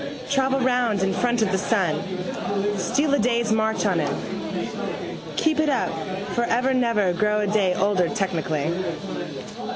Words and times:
Travel 0.31 0.59
round 0.61 1.03
in 1.03 1.13
front 1.13 1.41
of 1.43 1.51
the 1.51 1.57
sun, 1.59 2.01
steal 2.77 3.13
a 3.13 3.19
day's 3.19 3.51
march 3.51 3.85
on 3.85 3.99
him. 3.99 5.17
Keep 5.35 5.59
it 5.59 5.69
up 5.69 5.91
for 6.29 6.43
ever 6.45 6.73
never 6.73 7.13
grow 7.13 7.41
a 7.41 7.47
day 7.47 7.75
older 7.75 8.09
technically. 8.09 8.73